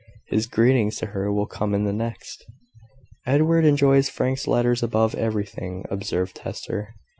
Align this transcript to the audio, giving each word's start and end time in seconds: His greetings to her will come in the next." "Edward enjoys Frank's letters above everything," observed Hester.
His 0.29 0.47
greetings 0.47 0.95
to 0.95 1.05
her 1.13 1.31
will 1.31 1.45
come 1.45 1.75
in 1.75 1.83
the 1.83 1.93
next." 1.93 2.43
"Edward 3.27 3.65
enjoys 3.65 4.09
Frank's 4.09 4.47
letters 4.47 4.81
above 4.81 5.13
everything," 5.13 5.85
observed 5.91 6.39
Hester. 6.39 6.95